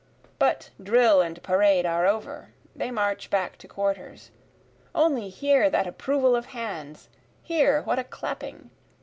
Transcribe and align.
But 0.39 0.71
drill 0.81 1.21
and 1.21 1.43
parade 1.43 1.85
are 1.85 2.07
over, 2.07 2.53
they 2.75 2.89
march 2.89 3.29
back 3.29 3.55
to 3.59 3.67
quarters, 3.67 4.31
Only 4.95 5.29
hear 5.29 5.69
that 5.69 5.85
approval 5.85 6.35
of 6.35 6.47
hands! 6.47 7.07
hear 7.43 7.83
what 7.83 7.99
a 7.99 8.03
clapping! 8.03 8.71